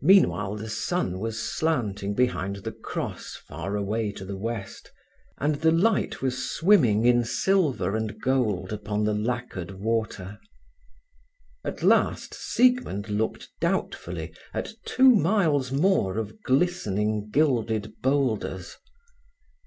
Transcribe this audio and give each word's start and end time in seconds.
Meanwhile 0.00 0.56
the 0.56 0.70
sun 0.70 1.18
was 1.18 1.38
slanting 1.38 2.14
behind 2.14 2.56
the 2.64 2.72
cross 2.72 3.36
far 3.36 3.76
away 3.76 4.10
to 4.12 4.24
the 4.24 4.38
west, 4.38 4.90
and 5.36 5.56
the 5.56 5.70
light 5.70 6.22
was 6.22 6.50
swimming 6.50 7.04
in 7.04 7.22
silver 7.22 7.94
and 7.94 8.18
gold 8.18 8.72
upon 8.72 9.04
the 9.04 9.12
lacquered 9.12 9.72
water. 9.72 10.38
At 11.66 11.82
last 11.82 12.32
Siegmund 12.32 13.10
looked 13.10 13.50
doubtfully 13.60 14.32
at 14.54 14.70
two 14.86 15.14
miles 15.14 15.70
more 15.70 16.16
of 16.16 16.42
glistening, 16.44 17.28
gilded 17.30 18.00
boulders. 18.00 18.78